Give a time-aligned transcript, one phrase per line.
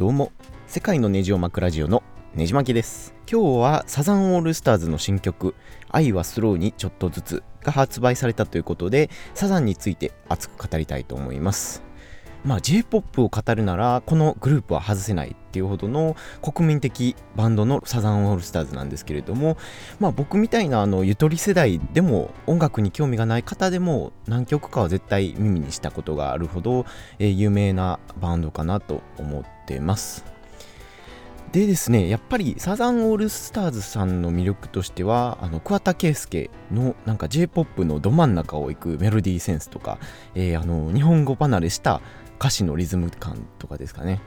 [0.00, 0.32] どうも。
[0.66, 2.02] 世界のネジを巻くラジオの
[2.34, 3.14] ねじ巻きです。
[3.30, 5.54] 今日はサザンオールスターズの新曲
[5.92, 11.82] 「愛はスローにちょっとずつ」が発売されたということでサザンについて熱く語りたいと思います。
[12.44, 19.56] まあ J-POP を語るならこのグループは外せないっていうほどの国民的バンドのサザンオールスターズなんですけれども
[19.98, 26.86] まあ僕みたいなあのゆとり世代でも音楽に興味がない方でも何曲かは絶対耳にしたことがあるほど、
[27.18, 30.30] えー、有名なバンドかなと思ってます。
[31.52, 39.98] でですねやっぱりサザンオールスターズさんの魅力としてはあの桑田佳祐のなんか J-POP のど真ん中を行くメロディーセンスとか、
[40.36, 42.00] えー、あの日本語離れした
[42.40, 44.20] 歌詞のリズム感とかですかね。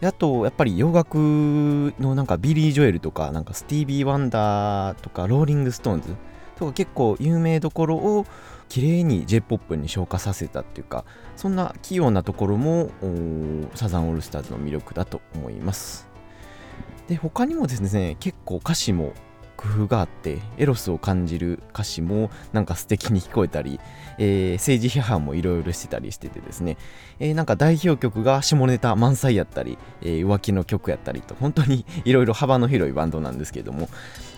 [0.00, 1.16] であと、やっぱり洋楽
[1.98, 6.14] のなんかビリー・ジョエルとか、なんかスティービー・ワンダーとか、ローリング・ストーンズ
[6.56, 8.26] とか結構有名どころを
[8.68, 11.04] 綺麗に J-POP に昇華させたっていうか、
[11.36, 12.90] そんな器用なところも
[13.74, 16.06] サザンオールスターズの魅力だと思います。
[17.08, 19.14] で、他にもですね、結構歌詞も
[19.58, 23.80] 工夫があってエロスを感じる歌詞もなんか素敵に聞こえたり、
[24.18, 26.78] えー、政治批判もいろいろしてたりしててですね、
[27.18, 33.88] えー、なんか代表曲が下ネタ満載やったり、えー、浮気の曲やったりと本当に いろいろ幅の広いバンドなんですけども。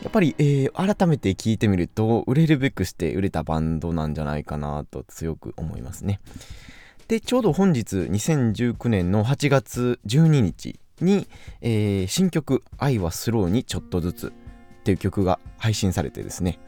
[0.02, 6.20] やっぱり、え改めて聴いてみると売れるべくして売れたバンドなんじゃないかなと強く思いますね。
[7.06, 11.28] でちょうど本日2019年の8月12日に、
[11.60, 14.32] えー、新曲「愛はスローにちょっとずつ」
[14.80, 16.58] っていう曲が配信されてですね、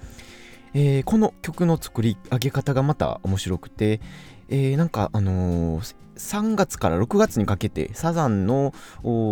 [0.75, 4.01] えー、この曲の作り上げ方がまた面白くて、
[4.49, 8.75] えー、なんかあのー、3月から6月にかけてサザンの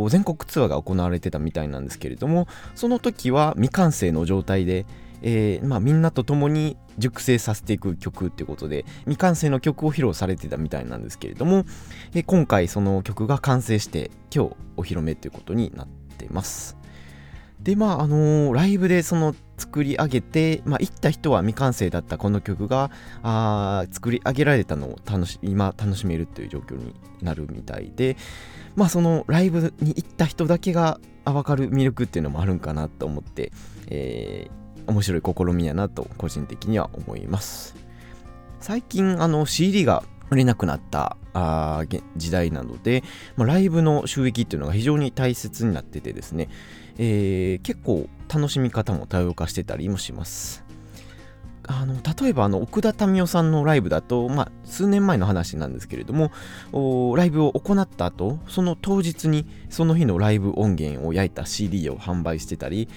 [0.08, 4.86] 全国ツアーが行われてたみたいなんですけれどもその時は未完成の状態で、
[5.22, 11.64] えーまあ、みんなと共に熟成させていく曲っていうことで未完成の曲を披露されてたみたいなんですけれども、
[12.14, 16.79] え、今回その曲が完成して今日お披露目ということになってます。
[17.62, 22.90] でまああのー、ライブでその作り上げて、まあ、行った人は未完成だったこの曲が
[23.22, 28.16] あ作り上げられたのを楽し今楽しめるという状況になるみたいで
[28.76, 33.52] まあそのライブに行った人だけが分かる魅力っていうのもあるんかなと思って、
[33.88, 37.74] えー、面白い試みやなと個人的には思います。
[38.60, 41.84] 最近あの CD が売れなくなったあ
[42.16, 43.02] 時代なので、
[43.36, 46.48] まあ、ライブの収益っていうのが非常に大切になっててですね、
[46.98, 50.64] えー、結構楽しみ方も多様化してたりもします。
[51.66, 56.32] あの例えばあの奥田民生さんのライブだと、まあ、数年前の話なんですけれども
[57.16, 62.88] ライブを行った後その当日にその日のライブ音源を焼いた CD を販売してたり、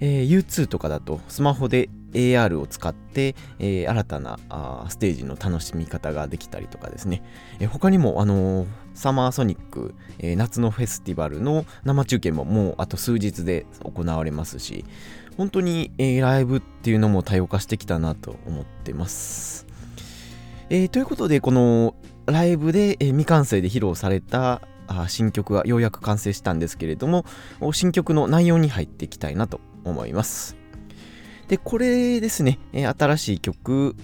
[0.00, 7.22] えー、U2 とかだとスマホで AR を使って、えー、新たなあステージの楽しみ方ができたりとかですね、
[7.58, 14.84] えー、他にも、あのー、サマーソニック、え夏のフェスティバルの生中継ももうあと数日で行われますし
[15.36, 19.66] 本当に、えライブっていうのも多様化してきたなと思ってます、
[20.68, 21.94] えということでこの
[22.26, 24.62] ライブで、え未完成で披露された
[25.08, 27.24] 新曲がようやく完成したんですけれども
[27.72, 30.59] 新曲の内容に入っていきたいなと思います。
[31.50, 33.96] で、これですね、え、新しい曲、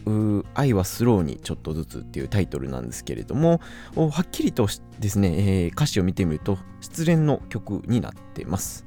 [0.55, 3.61] 愛はスローにちょっとずつっていうタイトルなんですけれども、
[3.95, 4.67] はっきりと
[4.99, 8.85] ですね、えー、歌詞を見てみると、失恋の曲になってます。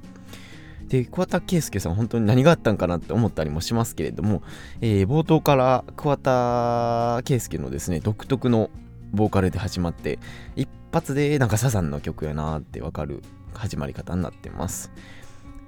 [0.90, 4.44] で、桑田佳祐さん、本当に何があったんかなって思ったりもしますけれども、
[4.82, 8.72] えー、冒頭から桑田佳祐のですね、独特の
[9.14, 10.20] ボーカルで始まって、
[10.58, 14.92] 一発でなんかサザンの曲やなってわかる始まり方になってます。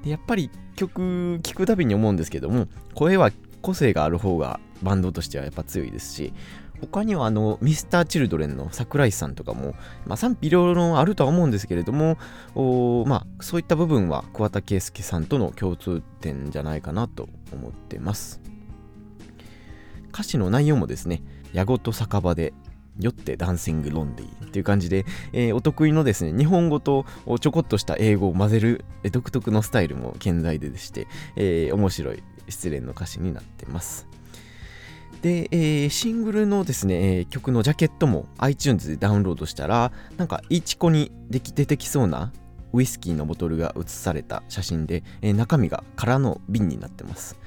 [0.03, 3.31] でやっぱり曲聴くたびに思うんですけども声は
[3.62, 6.34] 個性がある方がバンドとしてはやっぱ強いですし
[6.81, 9.75] 他にはあのミスターチルドレンの桜井さんとかも、
[10.07, 12.17] まあ、賛否両論あるとは思うんですけれども
[13.06, 18.41] まあ、そういった部分は桑田佳祐さんとの共通点じゃないかなと思ってます。
[20.12, 21.23] 歌詞の内容もですね
[21.53, 22.53] 「矢ごと酒場で
[23.00, 27.06] よってダンシングロンディっていう感じで、えー、お得意のですね、日本語と
[27.40, 34.07] ちょこっとした英語を混ぜる独特のスタイルも健在ででして、えー、面白い失恋の歌詞になってます。
[35.21, 42.33] で、えー、シングルのですね、曲のジャケットも iTunes でダウンロードしたら、なんかイチコにでき出てきそうな
[42.74, 47.38] ウイスキーのボトルが写された写真で、え、中身が空の瓶になってます。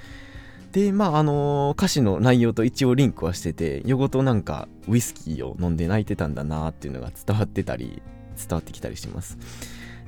[0.74, 8.02] で、まあ、あのー、歌詞の内容と一応リンクはしてて、夜ごとなんかウイスキーを飲んで泣いてたんだなっていうのが伝わってたり、
[8.36, 9.38] 伝わってきたりします。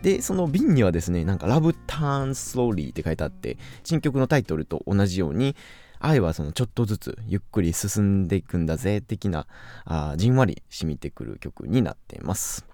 [0.02, 5.54] で、その瓶にはですね、なんか Love Turn Slowly って書いてあって、新曲のタイトルと同じように、
[6.00, 9.46] 愛はそのちょっとずつゆっくり進んでいくんだぜ的な
[9.84, 12.66] あじんわり染みてくる曲になっています。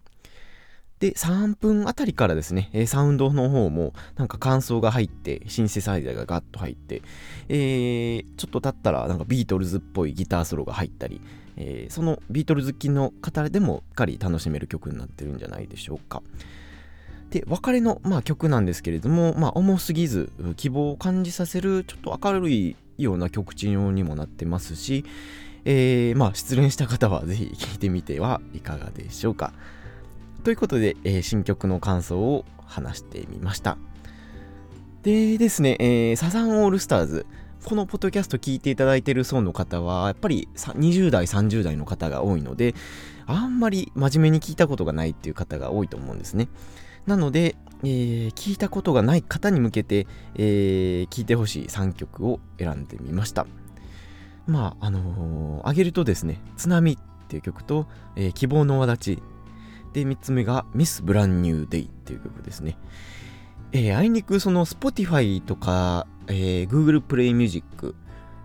[1.03, 7.03] で、3分あたりからですね、えサウンドの方もなんか感想が入って、シンセサイザーがガッと入って、
[7.49, 11.21] えー、ちょっと経ったらなんかビートルズっぽいギターソロが入ったり、
[11.57, 16.23] えー、そのビートルズ好きの方でもしっかり楽しめる曲になってるんじゃないでしょうか。
[17.31, 25.05] で、別れの、まあ、曲なんですけれども、まあ、重すぎず、希望を感じさせる、ちょっと明るいような曲調にもなってますし、
[25.65, 29.53] えー、まあ、失恋した方はぜひ聴いてみてはいかがでしょうか。
[30.43, 33.79] ということで、えー、新曲の感想を話してみました。
[35.03, 37.27] でですね、えー、サザンオールスターズ、
[37.65, 42.75] このポッドキャスト聞いていただいている層の方は、やっぱり20代、30代の方が多いので、
[43.27, 46.49] あんまり真面目に聞いたことがないっていう方が多いと思うんですね。
[47.07, 47.55] なので、
[47.85, 53.47] えー、聞いたことがない方に向けて、えー、聞いてほしい3曲を選んでみました。
[54.47, 56.97] まあ、あのー、あげるとですね、津波っ
[57.29, 57.87] ていう曲と、
[58.17, 59.23] えー、希望の輪立ち。
[59.93, 62.79] で、3つ目がミス・ブランニュー・デイっていう曲ですね。
[63.73, 67.95] えー、あいにくその Spotify とか、えー、Google Play Music、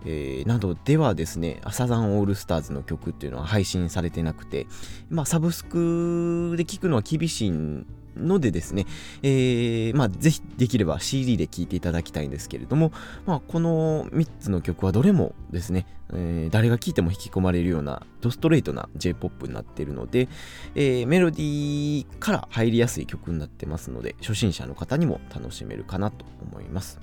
[0.06, 4.68] えー、などではですね、サザンオールスターズの曲っていうのは配信されてなくて、
[5.10, 7.86] まあ、サブスクで聴くのは厳しいん
[8.18, 8.86] のでですね、
[9.24, 12.92] えー、まあ、ぜひできれば CD で聴いていただきたいんですけれども、
[13.26, 20.30] まあ、この3つの曲はどれもですね、えー、誰が聴いても引き込まれるようなドストレートな J-POP になっているので、
[20.76, 27.00] えー、メロディーから入りやすい曲になってますので、初心者の方にも楽しめるかなと思います。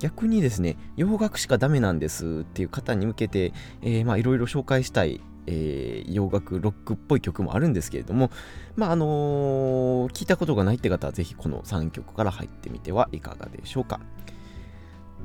[0.00, 3.52] 逆にですね、洋楽しかダメなんですっていう方に向けて、
[3.82, 8.30] え、まいろいろ紹介したいえー、洋楽ロックっぽい曲もあるんですけれども、
[8.76, 14.00] まああのー、聞いたことがないって方はぜひこの3曲から入ってみてはいかがでしょうか。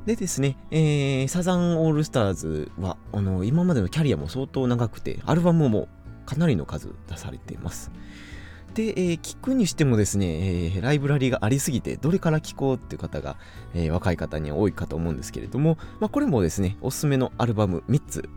[0.06, 5.88] でですね、えー、サザンオールスターズはあの今までのキャリアも相当長くて、アルバムも
[6.26, 7.90] かなりの数出されています。
[8.74, 13.36] で、えー、聞くにしてもですね、えー、ライブラリーがありすぎて、どれから聞こうっていう方が、
[13.74, 18.28] えー、若い方には多いかと思うんですけれども、まあ、これもですね、おすすめのアルバム3つ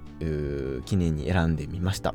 [0.85, 2.13] 記念に選んでみました。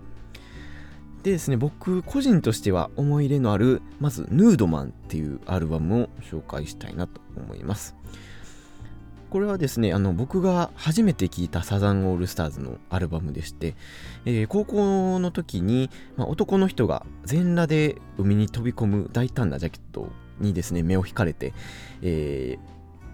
[1.23, 7.97] でですね、僕個人としては思い入れのある、まず、ヌードマンっていうアルバムを紹介したいなと思います。
[9.31, 13.75] これはですね、あの僕が初めて聴いたサザンオールスターズのアルバムでして、
[14.25, 20.11] えー、高校の時に、まあ、男の人が全裸で海に飛び込む大胆なジャケット
[20.41, 21.53] にですね、目を引かれて、
[22.01, 22.59] え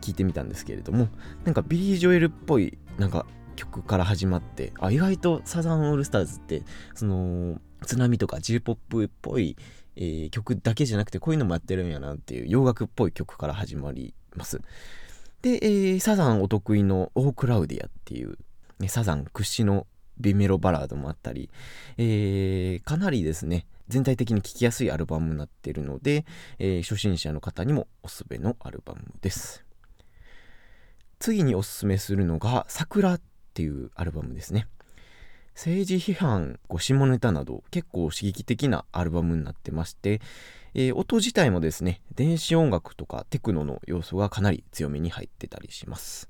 [0.01, 1.09] ー、聞いてみたんですけれども、
[1.45, 6.63] なんかビリー・ジョエルっぽい、なんか曲から始まってあ意外とサザンオールスターズって
[6.95, 9.57] その TSUNAMI とか J−POP っぽい、
[9.97, 14.61] えー、曲だけじゃなくてこういうのもやってるんやなっていう洋楽っぽい曲から始まります。
[15.43, 17.33] で、えー、サザンお得意の Oh!
[17.35, 18.39] クラウディアっていう、
[18.79, 19.87] ね、サザン屈指の
[20.19, 21.51] ビメロバラードもあったり、
[21.99, 26.25] えー、かなりですね全体的に聴きやすいアルバムになっているので、
[26.59, 29.65] えー、初心者の方にもおすすめのアルバムです。
[31.19, 33.19] 次におすすめするのが「桜」
[33.55, 34.67] っていうアルバムですね。
[35.55, 40.21] 政治批判、こう下ネタなど結構刺激的なアルバムになってまして、
[40.75, 46.29] えー、音自体もですね、電子音楽とかテクノの要素がかなり強めに入ってたりします。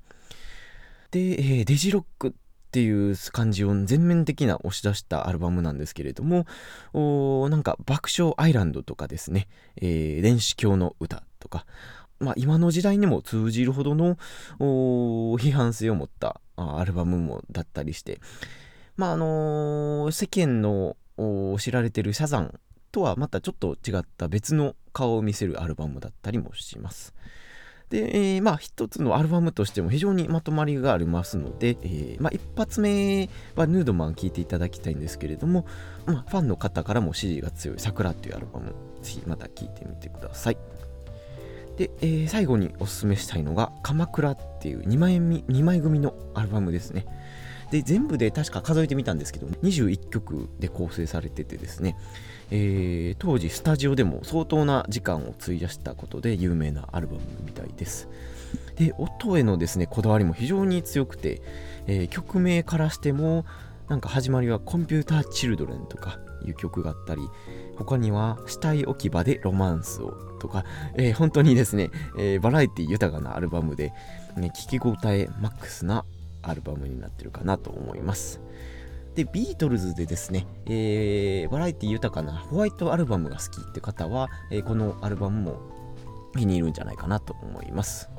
[1.13, 2.33] で、えー、デジロックっ
[2.71, 6.45] ていう感じを全面的な押し出したアルバムなんですけれども、
[6.93, 11.65] おなんか爆笑アイランドとかですね、えー、電子教の歌とか、
[12.25, 14.17] まあ、今の時代にも通じるほどの
[14.59, 18.21] 批判性を持ったアルバムもだったりして、
[18.97, 20.97] まああのー、世間の
[21.59, 22.59] 知られてるサザン
[22.91, 27.15] とはまたちょっと違った別の顔を見せるアルバムだったりもします。
[27.91, 35.67] で、えー、まあ一つのアルバムとしても非常にまとまりがありますので、えー、まあ一発目はヌードマン聴いていただきたいんですけれども、
[36.07, 40.57] まあ、ファンの方からも支持が強い桜っていうアルバム、ぜひまた聴いてみてください。
[41.77, 47.07] で、えー、最後におすすめしたいのが、鎌倉っていう2枚 ,2 枚組のアルバムですね。
[47.71, 51.97] で、全部で確か数えてみたんですけど、21曲で構成されててですね、
[52.51, 58.09] えー、当時スタジオでも相当な時間を費やしたことで有名なアルバムみたいです。
[58.77, 61.43] で、音へのですね、こだわりも非常に強くて、
[61.87, 63.45] えー、曲名からしても、
[63.89, 67.23] なんか始まりはコンピューターチルドレンとかいう曲があったり、
[67.77, 73.93] 他には死体置き場でロマンスをとか、えー、本当にですね、えー、バラエティ豊かなアルバムで、
[74.37, 76.05] ね、聞き応えマックスな
[76.43, 78.41] アルバムになってるかなと思います。
[79.15, 85.61] で、ビートルズでですね、えー、バラエティ豊かなホワイトアルバムが好きって方は、えこのアルバムも
[86.37, 88.11] 気に入るんじゃないかなと思います。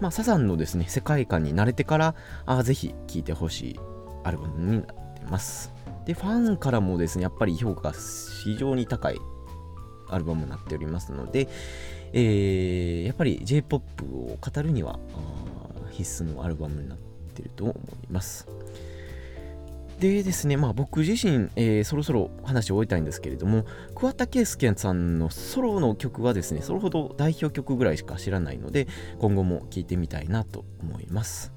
[0.00, 2.14] まあ、サザンのですね、世界観に慣れてから、
[2.46, 3.80] あぜひ聴いてほしい
[4.24, 5.72] アルバムになってます。
[6.06, 7.94] で、ファンからもですね、やっぱり評価が
[8.44, 9.18] 非常に高い
[10.08, 11.48] アルバムになっておりますので、
[12.12, 14.98] えー、やっぱり J-POP を語るには
[15.90, 16.98] 必須のアルバムになっ
[17.34, 17.76] ていると思い
[18.10, 18.46] ます。
[19.98, 28.86] でですね、まあ僕自身、えー、そろそろ話を終えたいんですけれども、桑田佳祐さんのソロの曲はですね、それほど代表曲ぐらいしか知らないので、
[29.18, 31.53] 今後も聴いてみたいなと思います。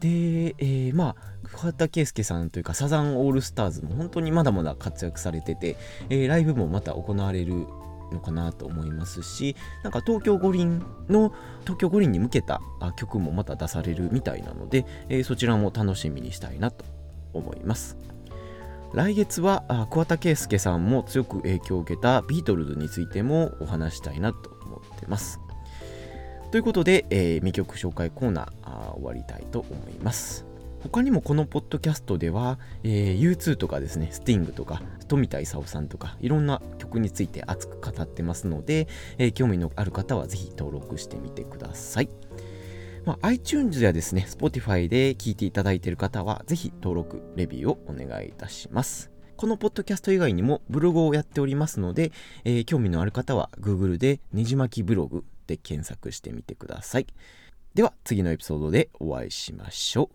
[0.00, 5.76] で、えー、まあ、桑田佳祐さんというか、サザンオールスターズも本当にまだまだ活躍されてて、
[6.10, 7.66] えー、ライブもまた行われる
[8.12, 12.60] のかなと思いますしなんか東京五輪の東京五輪に向けた
[12.96, 16.84] 曲もまた出されるみたいなので、えー、そちらも楽しみにしたいなと
[17.32, 17.96] 思います。
[18.94, 25.40] 来月は桑田佳祐さんも強く影響を受けたビートルズについてもお話したいなと思ってます。
[26.50, 30.46] ということで、えー、未曲紹介コーナー終わりたいと思います
[30.82, 38.86] 他にもこのポッドキャストでは、えー、U2 とかですね、スティングとか、富田勲さんとか、いろんな曲について熱く語ってますので、
[39.18, 42.08] えー、興味のある方はぜひ登録してみてください。
[43.04, 49.10] まあ、iTunes やですね、Spotify で聞いていただいている方は、ぜひ登録、レビューをお願いいたします。
[49.36, 52.12] このポッドキャスト以外にもブログをやっておりますので、
[52.44, 57.06] えー、興味のある方は Google でねじ巻きブログで検索してみてください。
[57.74, 60.08] では次のエピソードでお会いしましょう。